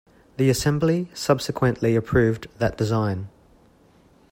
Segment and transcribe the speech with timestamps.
[0.37, 3.27] The assembly subsequently approved that design.